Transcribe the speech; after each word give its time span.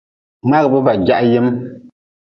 Mngaagʼbe 0.45 0.77
ba 0.85 0.93
jah 1.05 1.21
yem. 1.31 1.47